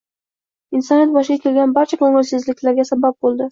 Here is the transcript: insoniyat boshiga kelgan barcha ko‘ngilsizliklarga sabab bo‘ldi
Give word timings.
insoniyat 0.79 1.13
boshiga 1.17 1.45
kelgan 1.45 1.77
barcha 1.77 2.01
ko‘ngilsizliklarga 2.01 2.89
sabab 2.95 3.23
bo‘ldi 3.27 3.47